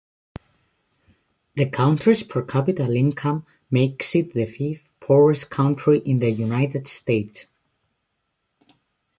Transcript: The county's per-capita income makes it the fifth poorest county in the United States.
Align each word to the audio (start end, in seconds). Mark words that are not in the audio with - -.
The 1.53 1.69
county's 1.69 2.23
per-capita 2.23 2.91
income 2.91 3.45
makes 3.69 4.15
it 4.15 4.33
the 4.33 4.47
fifth 4.47 4.89
poorest 4.99 5.51
county 5.51 5.99
in 5.99 6.17
the 6.17 6.31
United 6.31 6.87
States. 6.87 7.45